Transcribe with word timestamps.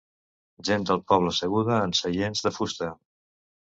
Gent 0.69 0.87
del 0.91 1.03
poble 1.13 1.35
asseguda 1.35 1.79
en 1.91 1.97
seients 2.03 2.45
de 2.49 2.57
fusta. 2.61 2.95